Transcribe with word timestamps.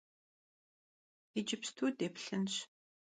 Yicıpstu 1.33 1.85
dêplhınş. 1.97 2.53